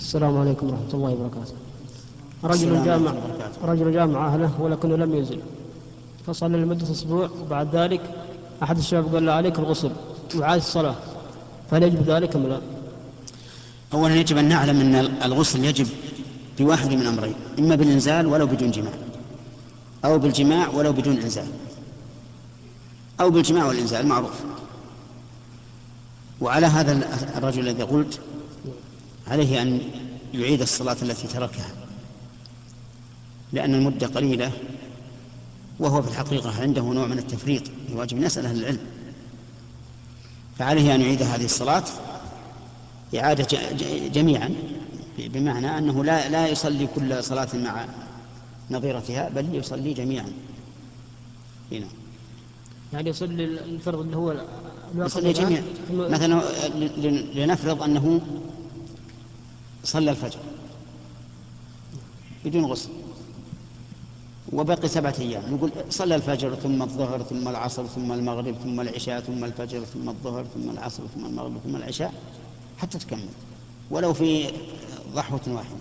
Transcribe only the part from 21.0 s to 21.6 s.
إنزال